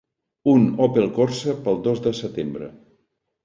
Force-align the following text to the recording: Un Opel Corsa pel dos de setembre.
Un 0.53 0.63
Opel 0.85 1.05
Corsa 1.19 1.55
pel 1.67 1.79
dos 1.91 2.05
de 2.09 2.17
setembre. 2.23 2.75